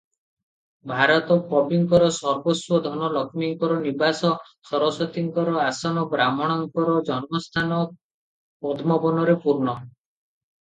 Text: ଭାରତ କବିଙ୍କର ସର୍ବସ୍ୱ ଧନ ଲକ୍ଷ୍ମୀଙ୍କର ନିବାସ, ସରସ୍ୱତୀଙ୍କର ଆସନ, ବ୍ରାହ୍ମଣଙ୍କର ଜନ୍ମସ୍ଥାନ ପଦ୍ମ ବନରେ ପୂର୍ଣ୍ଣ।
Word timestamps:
ଭାରତ 0.91 1.35
କବିଙ୍କର 1.49 2.07
ସର୍ବସ୍ୱ 2.15 2.79
ଧନ 2.85 3.09
ଲକ୍ଷ୍ମୀଙ୍କର 3.17 3.77
ନିବାସ, 3.83 4.31
ସରସ୍ୱତୀଙ୍କର 4.71 5.55
ଆସନ, 5.65 6.07
ବ୍ରାହ୍ମଣଙ୍କର 6.15 6.97
ଜନ୍ମସ୍ଥାନ 7.13 7.81
ପଦ୍ମ 8.67 8.99
ବନରେ 9.07 9.39
ପୂର୍ଣ୍ଣ। 9.47 9.79